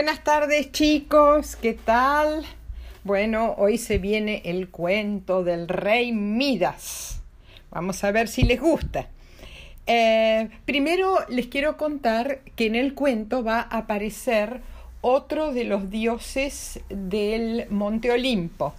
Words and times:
Buenas 0.00 0.24
tardes 0.24 0.72
chicos, 0.72 1.56
¿qué 1.56 1.74
tal? 1.74 2.46
Bueno, 3.04 3.54
hoy 3.58 3.76
se 3.76 3.98
viene 3.98 4.40
el 4.46 4.70
cuento 4.70 5.44
del 5.44 5.68
rey 5.68 6.10
Midas. 6.12 7.20
Vamos 7.70 8.02
a 8.02 8.10
ver 8.10 8.26
si 8.26 8.44
les 8.44 8.58
gusta. 8.58 9.08
Eh, 9.86 10.48
primero 10.64 11.18
les 11.28 11.48
quiero 11.48 11.76
contar 11.76 12.40
que 12.56 12.64
en 12.64 12.76
el 12.76 12.94
cuento 12.94 13.44
va 13.44 13.60
a 13.60 13.76
aparecer 13.76 14.62
otro 15.02 15.52
de 15.52 15.64
los 15.64 15.90
dioses 15.90 16.80
del 16.88 17.66
Monte 17.68 18.10
Olimpo. 18.10 18.72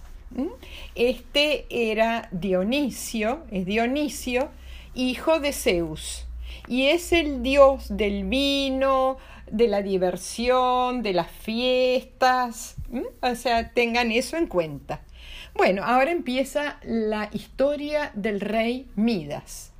Este 0.96 1.66
era 1.70 2.28
Dionisio, 2.32 3.44
es 3.52 3.64
Dionisio, 3.64 4.48
hijo 4.96 5.38
de 5.38 5.52
Zeus, 5.52 6.26
y 6.68 6.88
es 6.88 7.12
el 7.12 7.42
dios 7.42 7.96
del 7.96 8.24
vino, 8.24 9.18
de 9.50 9.68
la 9.68 9.82
diversión, 9.82 11.02
de 11.02 11.12
las 11.12 11.30
fiestas. 11.30 12.76
O 13.20 13.34
sea, 13.34 13.72
tengan 13.72 14.10
eso 14.10 14.36
en 14.36 14.46
cuenta. 14.46 15.00
Bueno, 15.54 15.84
ahora 15.84 16.10
empieza 16.10 16.78
la 16.82 17.28
historia 17.32 18.10
del 18.14 18.40
rey 18.40 18.88
Midas. 18.96 19.72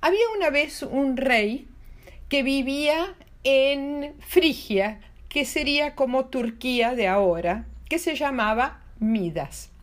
Había 0.00 0.24
una 0.36 0.50
vez 0.50 0.82
un 0.82 1.16
rey 1.16 1.68
que 2.28 2.42
vivía 2.42 3.14
en 3.42 4.14
Frigia, 4.20 5.00
que 5.28 5.44
sería 5.44 5.94
como 5.94 6.26
Turquía 6.26 6.94
de 6.94 7.06
ahora, 7.06 7.66
que 7.88 7.98
se 7.98 8.16
llamaba 8.16 8.80
Midas. 8.98 9.73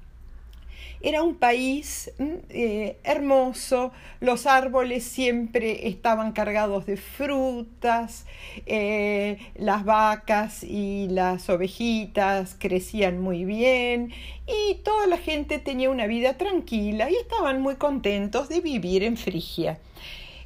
Era 1.03 1.23
un 1.23 1.35
país 1.35 2.11
mm, 2.19 2.33
eh, 2.49 2.97
hermoso, 3.03 3.91
los 4.19 4.45
árboles 4.45 5.03
siempre 5.03 5.87
estaban 5.87 6.31
cargados 6.31 6.85
de 6.85 6.97
frutas, 6.97 8.26
eh, 8.67 9.37
las 9.55 9.84
vacas 9.84 10.63
y 10.63 11.07
las 11.09 11.49
ovejitas 11.49 12.55
crecían 12.59 13.20
muy 13.20 13.45
bien 13.45 14.13
y 14.48 14.76
toda 14.84 15.07
la 15.07 15.17
gente 15.17 15.57
tenía 15.57 15.89
una 15.89 16.05
vida 16.05 16.37
tranquila 16.37 17.09
y 17.09 17.15
estaban 17.15 17.61
muy 17.61 17.76
contentos 17.76 18.48
de 18.48 18.61
vivir 18.61 19.04
en 19.04 19.17
Frigia. 19.17 19.79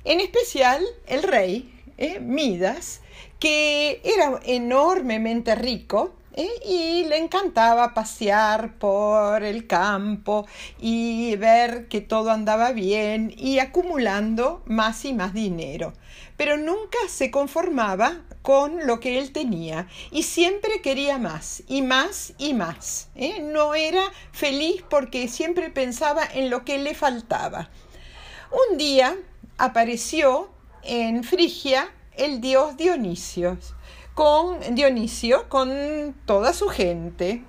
En 0.06 0.22
especial 0.22 0.84
el 1.08 1.24
rey, 1.24 1.70
eh, 1.98 2.20
Midas, 2.20 3.02
que 3.40 4.02
era 4.04 4.40
enormemente 4.46 5.56
rico, 5.56 6.14
¿eh? 6.36 6.50
y 6.66 7.06
le 7.06 7.18
encantaba 7.18 7.94
pasear 7.94 8.78
por 8.78 9.44
el 9.44 9.68
campo 9.68 10.46
y 10.80 11.36
ver 11.38 11.88
que 11.88 12.02
todo 12.02 12.32
andaba 12.32 12.72
bien 12.72 13.34
y 13.36 13.60
acumulando 13.60 14.62
más 14.66 15.06
y 15.06 15.14
más 15.14 15.34
dinero. 15.34 15.94
Pero 16.38 16.58
nunca 16.58 16.98
se 17.08 17.32
conformaba 17.32 18.22
con 18.42 18.86
lo 18.86 19.00
que 19.00 19.18
él 19.18 19.32
tenía 19.32 19.88
y 20.12 20.24
siempre 20.24 20.82
quería 20.82 21.18
más 21.18 21.64
y 21.68 21.82
más 21.82 22.34
y 22.38 22.54
más. 22.54 23.08
¿eh? 23.16 23.42
No 23.42 23.74
era 23.74 24.04
feliz 24.32 24.84
porque 24.90 25.28
siempre 25.28 25.70
pensaba 25.70 26.24
en 26.26 26.50
lo 26.50 26.66
que 26.66 26.78
le 26.78 26.94
faltaba. 26.94 27.70
Un 28.70 28.78
día 28.78 29.16
apareció 29.58 30.50
en 30.84 31.24
Frigia 31.24 31.90
el 32.18 32.40
dios 32.40 32.78
Dionisio 32.78 33.58
con 34.16 34.60
Dionisio, 34.74 35.50
con 35.50 36.16
toda 36.26 36.54
su 36.54 36.70
gente, 36.70 37.44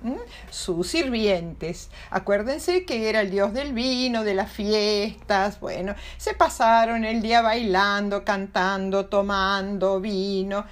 sus 0.49 0.89
sirvientes. 0.89 1.89
Acuérdense 2.11 2.83
que 2.83 3.07
era 3.07 3.21
el 3.21 3.31
dios 3.31 3.53
del 3.53 3.71
vino, 3.71 4.25
de 4.25 4.33
las 4.33 4.51
fiestas, 4.51 5.61
bueno, 5.61 5.95
se 6.17 6.33
pasaron 6.33 7.05
el 7.05 7.21
día 7.21 7.41
bailando, 7.41 8.25
cantando, 8.25 9.05
tomando 9.05 10.01
vino 10.01 10.65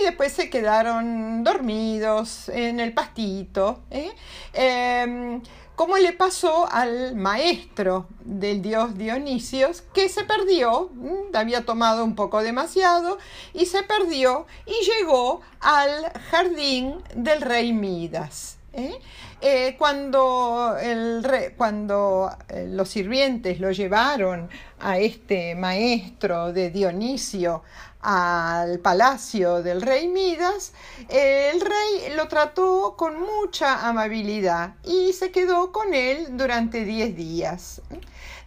y 0.00 0.04
después 0.04 0.32
se 0.32 0.48
quedaron 0.48 1.44
dormidos 1.44 2.48
en 2.48 2.80
el 2.80 2.94
pastito. 2.94 3.82
¿eh? 3.90 4.12
Em, 4.54 5.42
como 5.76 5.96
le 5.96 6.12
pasó 6.12 6.68
al 6.70 7.16
maestro 7.16 8.06
del 8.20 8.62
dios 8.62 8.96
Dionisios, 8.96 9.82
que 9.92 10.08
se 10.08 10.24
perdió, 10.24 10.90
mm, 10.94 11.34
había 11.34 11.64
tomado 11.64 12.04
un 12.04 12.14
poco 12.14 12.42
demasiado 12.42 13.18
y 13.52 13.66
se 13.66 13.82
perdió 13.82 14.46
y 14.66 14.74
llegó 14.84 15.40
al 15.60 16.12
jardín 16.30 17.02
del 17.14 17.40
rey 17.40 17.72
Midas. 17.72 18.58
¿Eh? 18.74 18.98
Eh, 19.40 19.76
cuando, 19.78 20.76
eh, 20.80 22.66
los 22.68 22.88
sirvientes 22.88 23.60
lo 23.60 23.70
llevaron 23.72 24.48
a 24.80 24.98
este 24.98 25.54
maestro 25.54 26.52
de 26.52 26.70
Dionisio 26.70 27.62
al 28.00 28.80
palacio 28.80 29.62
del 29.62 29.80
rey 29.80 30.08
Midas, 30.08 30.72
el 31.08 31.60
rey 31.60 32.14
lo 32.14 32.28
trató 32.28 32.94
con 32.98 33.18
mucha 33.20 33.88
amabilidad 33.88 34.74
y 34.84 35.14
se 35.14 35.30
quedó 35.30 35.72
con 35.72 35.94
él 35.94 36.36
durante 36.36 36.84
diez 36.84 37.16
días. 37.16 37.80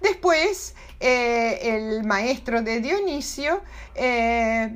Después, 0.02 0.75
el 1.00 2.03
maestro 2.03 2.62
de 2.62 2.80
Dionisio 2.81 3.62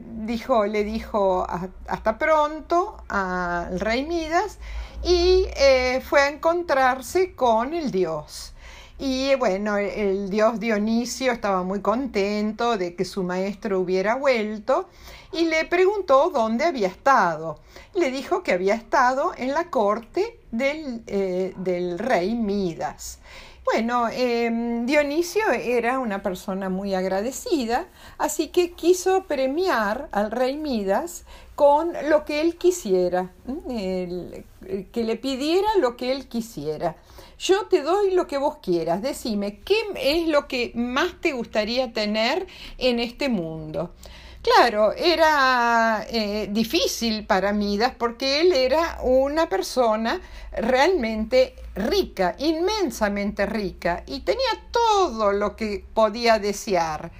dijo, 0.03 0.65
le 0.65 0.83
dijo 0.83 1.45
hasta 1.87 2.17
pronto 2.17 3.03
al 3.07 3.79
rey 3.79 4.05
Midas 4.05 4.57
y 5.03 5.47
eh, 5.55 6.01
fue 6.03 6.21
a 6.21 6.29
encontrarse 6.29 7.33
con 7.33 7.73
el 7.73 7.91
dios. 7.91 8.53
Y 8.99 9.33
bueno, 9.35 9.77
el 9.77 10.29
dios 10.29 10.59
Dionisio 10.59 11.31
estaba 11.31 11.63
muy 11.63 11.81
contento 11.81 12.77
de 12.77 12.95
que 12.95 13.03
su 13.03 13.23
maestro 13.23 13.79
hubiera 13.79 14.13
vuelto 14.15 14.89
y 15.31 15.45
le 15.45 15.65
preguntó 15.65 16.29
dónde 16.29 16.65
había 16.65 16.87
estado. 16.87 17.59
Le 17.95 18.11
dijo 18.11 18.43
que 18.43 18.51
había 18.51 18.75
estado 18.75 19.31
en 19.37 19.53
la 19.53 19.71
corte 19.71 20.39
del, 20.51 21.01
eh, 21.07 21.53
del 21.57 21.97
rey 21.97 22.35
Midas. 22.35 23.17
Bueno, 23.63 24.09
em, 24.09 24.85
Dionisio 24.87 25.49
era 25.51 25.99
una 25.99 26.23
persona 26.23 26.69
muy 26.69 26.95
agradecida, 26.95 27.87
así 28.17 28.47
que 28.47 28.71
quiso 28.71 29.25
premiar 29.25 30.09
al 30.11 30.31
rey 30.31 30.57
Midas 30.57 31.25
con 31.55 31.93
lo 32.09 32.25
que 32.25 32.41
él 32.41 32.57
quisiera, 32.57 33.31
que 33.67 35.03
le 35.03 35.15
pidiera 35.15 35.67
lo 35.79 35.95
que 35.95 36.11
él 36.11 36.27
quisiera. 36.27 36.95
Yo 37.37 37.67
te 37.67 37.83
doy 37.83 38.11
lo 38.11 38.25
que 38.27 38.37
vos 38.37 38.57
quieras, 38.61 39.01
decime, 39.01 39.59
¿qué 39.59 39.77
es 39.95 40.27
lo 40.27 40.47
que 40.47 40.71
más 40.73 41.21
te 41.21 41.31
gustaría 41.33 41.93
tener 41.93 42.47
en 42.79 42.99
este 42.99 43.29
mundo? 43.29 43.91
Claro, 44.41 44.91
era 44.93 46.03
eh, 46.09 46.47
difícil 46.49 47.27
para 47.27 47.53
Midas 47.53 47.93
porque 47.95 48.41
él 48.41 48.53
era 48.53 48.97
una 49.03 49.47
persona 49.47 50.19
realmente 50.51 51.55
rica, 51.75 52.35
inmensamente 52.39 53.45
rica, 53.45 54.03
y 54.07 54.21
tenía 54.21 54.49
todo 54.71 55.31
lo 55.31 55.55
que 55.55 55.85
podía 55.93 56.39
desear. 56.39 57.11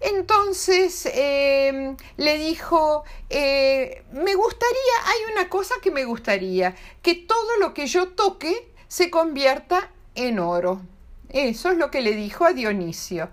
Entonces 0.00 1.08
em, 1.14 1.96
le 2.18 2.38
dijo, 2.38 3.04
eh, 3.30 4.04
me 4.12 4.34
gustaría, 4.34 4.96
hay 5.06 5.32
una 5.32 5.48
cosa 5.48 5.74
que 5.82 5.90
me 5.90 6.04
gustaría, 6.04 6.74
que 7.02 7.14
todo 7.14 7.56
lo 7.58 7.72
que 7.72 7.86
yo 7.86 8.08
toque 8.08 8.70
se 8.86 9.10
convierta 9.10 9.90
en 10.14 10.38
oro. 10.38 10.82
Eso 11.30 11.70
es 11.70 11.78
lo 11.78 11.90
que 11.90 12.02
le 12.02 12.14
dijo 12.14 12.44
a 12.44 12.52
Dionisio. 12.52 13.30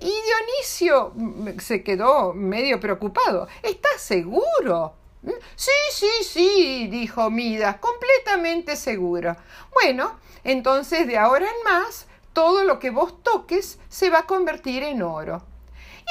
Y 0.00 0.12
Dionisio 0.22 1.12
se 1.58 1.82
quedó 1.82 2.32
medio 2.32 2.80
preocupado. 2.80 3.48
¿Estás 3.62 4.00
seguro? 4.00 4.94
Mm, 5.22 5.30
sí, 5.54 5.70
sí, 5.92 6.10
sí, 6.22 6.88
dijo 6.90 7.30
Midas, 7.30 7.76
completamente 7.76 8.76
seguro. 8.76 9.36
Bueno, 9.72 10.18
entonces 10.42 11.06
de 11.06 11.16
ahora 11.16 11.46
en 11.46 11.72
más, 11.72 12.06
todo 12.32 12.64
lo 12.64 12.78
que 12.78 12.90
vos 12.90 13.22
toques 13.22 13.78
se 13.88 14.10
va 14.10 14.20
a 14.20 14.26
convertir 14.26 14.82
en 14.82 15.02
oro. 15.02 15.42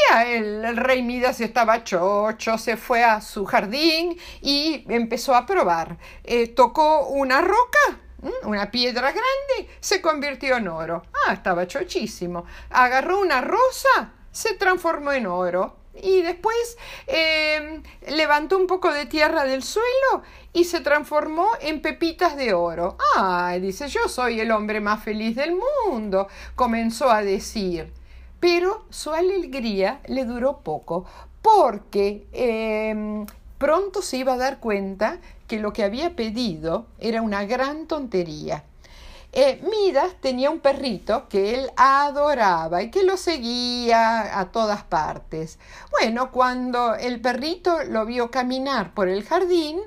Ya 0.10 0.26
el, 0.26 0.76
rey 0.78 1.04
Midas 1.04 1.40
estaba 1.40 1.84
chocho, 1.84 2.58
se 2.58 2.78
fue 2.78 3.04
a 3.04 3.22
su 3.22 3.46
jardín 3.46 4.18
y 4.42 4.86
empezó 4.92 5.36
a 5.36 5.46
probar. 5.46 5.98
Eh, 6.24 6.48
tocó 6.48 7.08
una 7.08 7.42
roca, 7.42 8.00
una 8.44 8.72
piedra 8.72 9.12
grande, 9.12 9.70
se 9.80 10.02
convirtió 10.02 10.58
en 10.58 10.68
oro. 10.68 11.04
Ah, 11.28 11.34
estaba 11.34 11.68
chochísimo. 11.68 12.46
Agarró 12.70 13.20
una 13.20 13.42
rosa, 13.42 14.14
se 14.32 14.56
transformó 14.56 15.12
en 15.12 15.28
oro. 15.28 15.78
Y 16.02 16.24
después 16.24 16.78
em, 17.06 17.84
levantó 18.08 18.58
un 18.58 18.66
poco 18.66 18.92
de 18.92 19.06
tierra 19.06 19.44
del 19.44 19.62
suelo 19.62 20.24
y 20.52 20.64
se 20.64 20.82
transformó 20.82 21.50
en 21.62 21.82
pepitas 21.84 22.36
de 22.36 22.54
oro. 22.54 22.98
Ah, 23.16 23.56
dice, 23.62 23.88
yo 23.88 24.08
soy 24.08 24.40
el 24.40 24.52
hombre 24.52 24.82
más 24.82 25.04
feliz 25.04 25.36
del 25.36 25.56
mundo, 25.86 26.28
comenzó 26.56 27.12
a 27.12 27.22
decir 27.22 27.92
pero 28.44 28.84
su 28.90 29.14
alegría 29.14 30.02
le 30.08 30.26
duró 30.26 30.58
poco 30.66 31.06
porque 31.42 32.28
em, 32.34 33.26
pronto 33.64 34.02
se 34.02 34.18
iba 34.18 34.34
a 34.34 34.38
dar 34.38 34.60
cuenta 34.60 35.20
que 35.48 35.58
lo 35.58 35.72
que 35.72 35.86
había 35.86 36.18
pedido 36.18 36.86
era 37.00 37.22
una 37.22 37.46
gran 37.46 37.88
tontería, 37.88 38.66
Eh, 39.32 39.62
Midas 39.64 40.12
tenía 40.20 40.52
un 40.52 40.60
perrito 40.60 41.30
que 41.30 41.56
él 41.56 41.72
adoraba 41.78 42.84
y 42.84 42.92
que 42.92 43.04
lo 43.04 43.16
seguía 43.16 44.38
a 44.38 44.52
todas 44.52 44.84
partes. 44.84 45.60
Bueno, 45.90 46.30
cuando 46.30 46.94
el 46.96 47.22
perrito 47.22 47.84
lo 47.86 48.06
vio 48.06 48.30
caminar 48.30 48.94
por 48.94 49.08
el 49.08 49.24
jardín, 49.24 49.80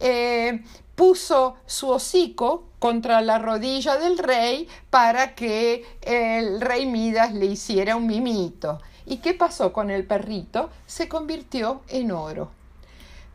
eh, 0.00 0.62
puso 0.96 1.54
su 1.66 1.88
hocico 1.88 2.64
contra 2.78 3.22
la 3.22 3.38
rodilla 3.38 3.96
del 3.96 4.18
rey 4.18 4.68
para 4.90 5.34
que 5.36 5.86
el 6.02 6.60
rey 6.60 6.84
Midas 6.84 7.32
le 7.32 7.46
hiciera 7.46 7.94
un 7.94 8.06
mimito. 8.06 8.80
¿Y 9.06 9.18
qué 9.18 9.34
pasó 9.34 9.72
con 9.72 9.90
el 9.90 10.04
perrito? 10.04 10.68
Se 10.86 11.08
convirtió 11.08 11.80
en 11.88 12.10
oro. 12.12 12.59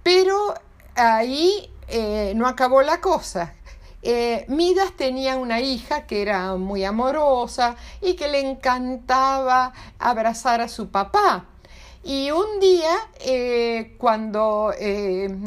Pero 0.06 0.54
ahí 0.94 1.68
eh, 1.88 2.34
no 2.36 2.46
acabó 2.46 2.84
la 2.84 3.02
cosa. 3.02 3.56
Eh, 4.04 4.46
Midas 4.50 4.92
tenía 4.96 5.36
una 5.36 5.62
hija 5.62 6.06
que 6.06 6.22
era 6.22 6.58
muy 6.58 6.84
amorosa 6.86 7.76
y 8.02 8.14
que 8.14 8.28
le 8.28 8.40
encantaba 8.40 9.74
abrazar 9.98 10.62
a 10.62 10.68
su 10.68 10.90
papá. 10.90 11.46
Y 12.04 12.30
un 12.30 12.60
día, 12.60 12.92
eh, 13.20 13.96
cuando 13.98 14.72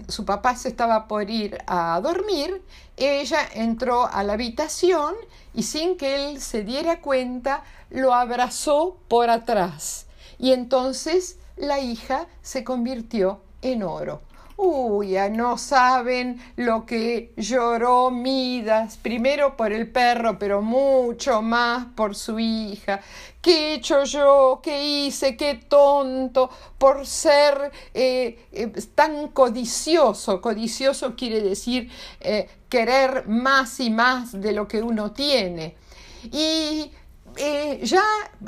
su 0.08 0.24
papá 0.24 0.56
se 0.56 0.70
estaba 0.70 1.06
por 1.06 1.30
ir 1.30 1.58
a 1.68 2.00
dormir, 2.00 2.60
ella 2.96 3.48
entró 3.54 4.08
a 4.08 4.24
la 4.24 4.32
habitación 4.32 5.14
y 5.54 5.62
sin 5.62 5.96
que 5.96 6.16
él 6.16 6.40
se 6.40 6.64
diera 6.64 7.00
cuenta, 7.00 7.62
lo 7.90 8.12
abrazó 8.12 8.96
por 9.06 9.30
atrás. 9.30 10.06
Y 10.36 10.52
entonces 10.52 11.38
la 11.56 11.78
hija 11.78 12.26
se 12.42 12.64
convirtió 12.64 13.40
en 13.62 13.84
oro. 13.84 14.27
Uy, 14.60 15.14
no 15.30 15.56
saben 15.56 16.42
lo 16.56 16.84
que 16.84 17.32
lloró 17.36 18.10
Midas, 18.10 18.96
primero 18.96 19.56
por 19.56 19.72
el 19.72 19.88
perro, 19.88 20.36
pero 20.36 20.62
mucho 20.62 21.42
más 21.42 21.86
por 21.94 22.16
su 22.16 22.40
hija. 22.40 23.00
¿Qué 23.40 23.52
he 23.52 23.74
hecho 23.74 24.02
yo? 24.02 24.58
¿Qué 24.60 24.84
hice? 24.84 25.36
¿Qué 25.36 25.60
tonto? 25.68 26.50
Por 26.76 27.06
ser 27.06 27.70
eh, 27.94 28.46
eh, 28.50 28.72
tan 28.96 29.28
codicioso. 29.28 30.40
Codicioso 30.40 31.14
quiere 31.14 31.40
decir 31.40 31.88
eh, 32.20 32.48
querer 32.68 33.28
más 33.28 33.78
y 33.78 33.90
más 33.90 34.40
de 34.40 34.50
lo 34.50 34.66
que 34.66 34.82
uno 34.82 35.12
tiene. 35.12 35.76
Y 36.32 36.90
eh, 37.36 37.80
ya 37.84 38.02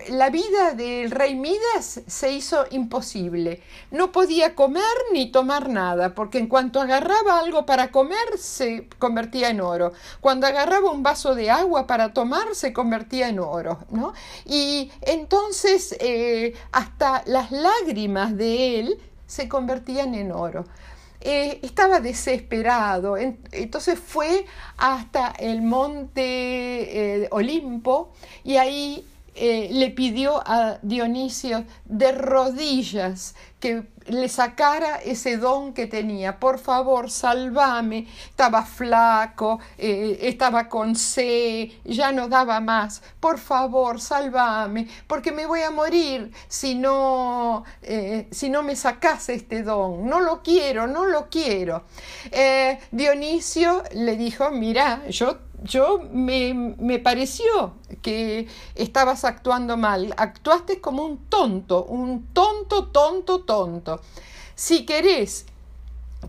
la 0.08 0.30
vida 0.30 0.72
del 0.74 1.10
rey 1.10 1.34
Midas 1.34 2.00
se 2.06 2.32
hizo 2.32 2.64
imposible. 2.70 3.62
No 3.90 4.12
podía 4.12 4.54
comer 4.54 4.82
ni 5.12 5.30
tomar 5.30 5.68
nada, 5.68 6.14
porque 6.14 6.38
en 6.38 6.46
cuanto 6.46 6.80
agarraba 6.80 7.38
algo 7.38 7.66
para 7.66 7.90
comer 7.90 8.38
se 8.38 8.88
convertía 8.98 9.50
en 9.50 9.60
oro. 9.60 9.92
Cuando 10.20 10.46
agarraba 10.46 10.90
un 10.90 11.02
vaso 11.02 11.34
de 11.34 11.50
agua 11.50 11.86
para 11.86 12.12
tomar 12.12 12.54
se 12.54 12.72
convertía 12.72 13.28
en 13.28 13.38
oro. 13.38 13.78
¿no? 13.90 14.12
Y 14.44 14.90
entonces 15.02 15.96
eh, 16.00 16.54
hasta 16.72 17.22
las 17.26 17.50
lágrimas 17.50 18.36
de 18.36 18.80
él 18.80 19.00
se 19.26 19.48
convertían 19.48 20.14
en 20.14 20.32
oro. 20.32 20.64
Eh, 21.20 21.60
estaba 21.62 22.00
desesperado. 22.00 23.16
Entonces 23.16 23.98
fue 23.98 24.46
hasta 24.78 25.34
el 25.38 25.62
monte 25.62 26.22
eh, 27.24 27.28
Olimpo 27.30 28.12
y 28.42 28.56
ahí 28.56 29.06
eh, 29.34 29.68
le 29.70 29.90
pidió 29.90 30.42
a 30.44 30.78
Dionisio 30.82 31.64
de 31.84 32.12
rodillas 32.12 33.36
que 33.60 33.86
le 34.06 34.28
sacara 34.28 34.96
ese 34.96 35.36
don 35.36 35.72
que 35.72 35.86
tenía. 35.86 36.40
Por 36.40 36.58
favor, 36.58 37.10
salvame. 37.10 38.08
Estaba 38.28 38.64
flaco, 38.64 39.60
eh, 39.78 40.18
estaba 40.22 40.68
con 40.68 40.96
sed, 40.96 41.68
ya 41.84 42.10
no 42.10 42.28
daba 42.28 42.60
más. 42.60 43.02
Por 43.20 43.38
favor, 43.38 44.00
salvame, 44.00 44.88
porque 45.06 45.30
me 45.30 45.46
voy 45.46 45.60
a 45.60 45.70
morir 45.70 46.32
si 46.48 46.74
no, 46.74 47.64
eh, 47.82 48.26
si 48.30 48.50
no 48.50 48.62
me 48.62 48.74
sacase 48.74 49.34
este 49.34 49.62
don. 49.62 50.08
No 50.08 50.20
lo 50.20 50.42
quiero, 50.42 50.86
no 50.86 51.04
lo 51.04 51.28
quiero. 51.28 51.84
Dionisio 52.90 53.84
le 53.94 54.16
dijo, 54.16 54.50
mira, 54.50 55.06
yo 55.08 55.50
yo 55.62 56.00
me, 56.12 56.54
me, 56.54 56.98
pareció 56.98 57.74
que 58.02 58.48
estabas 58.74 59.24
actuando 59.24 59.76
mal. 59.76 60.14
Actuaste 60.16 60.80
como 60.80 61.04
un 61.04 61.18
tonto, 61.26 61.84
un 61.84 62.26
tonto, 62.32 62.88
tonto, 62.88 63.42
tonto. 63.42 64.00
Si 64.54 64.84
querés 64.86 65.46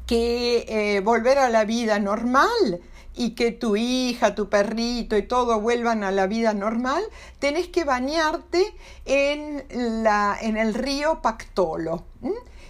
que 0.05 0.65
eh, 0.67 0.99
volver 1.01 1.37
a 1.37 1.49
la 1.49 1.65
vida 1.65 1.99
normal 1.99 2.81
y 3.15 3.31
que 3.31 3.51
tu 3.51 3.75
hija, 3.75 4.35
tu 4.35 4.49
perrito 4.49 5.17
y 5.17 5.23
todo 5.23 5.59
vuelvan 5.59 6.03
a 6.03 6.11
la 6.11 6.27
vida 6.27 6.53
normal, 6.53 7.03
tenés 7.39 7.67
que 7.67 7.83
bañarte 7.83 8.73
en, 9.05 9.65
la, 10.03 10.37
en 10.39 10.57
el 10.57 10.73
río 10.73 11.21
Pactolo. 11.21 12.05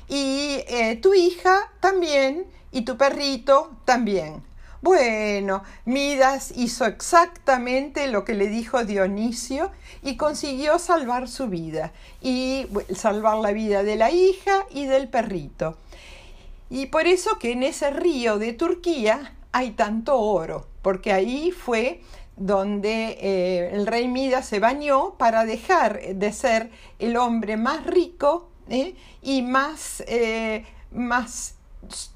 Y 0.07 0.63
eh, 0.67 0.99
tu 1.01 1.13
hija 1.13 1.71
también 1.79 2.47
y 2.71 2.81
tu 2.81 2.97
perrito 2.97 3.71
también. 3.85 4.43
Bueno, 4.81 5.63
Midas 5.85 6.53
hizo 6.55 6.85
exactamente 6.85 8.07
lo 8.07 8.25
que 8.25 8.33
le 8.33 8.47
dijo 8.47 8.83
Dionisio 8.83 9.71
y 10.01 10.17
consiguió 10.17 10.79
salvar 10.79 11.27
su 11.27 11.47
vida 11.47 11.91
y 12.19 12.65
salvar 12.95 13.37
la 13.37 13.51
vida 13.51 13.83
de 13.83 13.95
la 13.95 14.09
hija 14.09 14.65
y 14.71 14.87
del 14.87 15.07
perrito. 15.07 15.77
Y 16.71 16.87
por 16.87 17.05
eso 17.05 17.37
que 17.37 17.51
en 17.51 17.61
ese 17.61 17.91
río 17.91 18.39
de 18.39 18.53
Turquía 18.53 19.35
hay 19.51 19.71
tanto 19.71 20.19
oro, 20.19 20.65
porque 20.81 21.13
ahí 21.13 21.51
fue 21.51 22.01
donde 22.35 23.17
eh, 23.21 23.69
el 23.73 23.85
rey 23.85 24.07
Midas 24.07 24.47
se 24.47 24.59
bañó 24.59 25.13
para 25.15 25.45
dejar 25.45 26.01
de 26.15 26.33
ser 26.33 26.71
el 26.97 27.17
hombre 27.17 27.55
más 27.55 27.85
rico 27.85 28.49
¿eh? 28.67 28.95
y 29.21 29.43
más, 29.43 30.03
eh, 30.07 30.65
más 30.91 31.53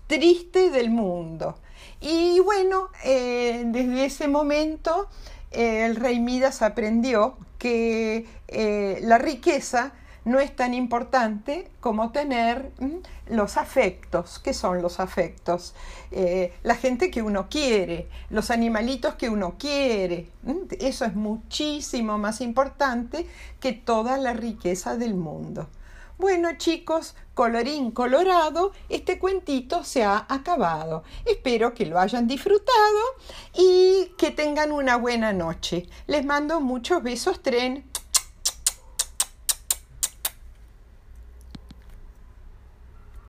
triste 0.07 0.71
del 0.71 0.89
mundo. 0.89 1.59
Y 2.01 2.39
bueno, 2.39 2.89
eh, 3.03 3.63
desde 3.65 4.05
ese 4.05 4.27
momento 4.27 5.07
eh, 5.51 5.85
el 5.85 5.95
rey 5.95 6.19
Midas 6.19 6.61
aprendió 6.61 7.37
que 7.57 8.27
eh, 8.47 8.99
la 9.01 9.17
riqueza 9.17 9.93
no 10.23 10.39
es 10.39 10.55
tan 10.55 10.73
importante 10.73 11.67
como 11.79 12.11
tener 12.11 12.71
los 13.27 13.57
afectos. 13.57 14.39
¿Qué 14.39 14.53
son 14.53 14.81
los 14.81 14.99
afectos? 14.99 15.75
la 16.63 16.75
gente 16.75 17.11
que 17.11 17.21
uno 17.21 17.47
quiere, 17.49 18.07
los 18.29 18.49
animalitos 18.49 19.15
que 19.15 19.29
uno 19.29 19.55
quiere. 19.59 20.29
Eso 20.79 21.05
es 21.05 21.13
muchísimo 21.13 22.17
más 22.17 22.39
importante 22.39 23.27
que 23.59 23.73
toda 23.73 24.17
la 24.17 24.33
riqueza 24.33 24.95
del 24.95 25.13
mundo. 25.13 25.67
Bueno 26.17 26.57
chicos, 26.57 27.13
colorín 27.33 27.91
colorado, 27.91 28.71
este 28.87 29.19
cuentito 29.19 29.83
se 29.83 30.05
ha 30.05 30.25
acabado. 30.29 31.03
Espero 31.25 31.73
que 31.73 31.85
lo 31.85 31.99
hayan 31.99 32.25
disfrutado 32.25 32.99
y 33.53 34.13
que 34.17 34.31
tengan 34.31 34.71
una 34.71 34.95
buena 34.95 35.33
noche. 35.33 35.89
Les 36.07 36.23
mando 36.23 36.61
muchos 36.61 37.03
besos 37.03 37.41
tren. 37.41 37.83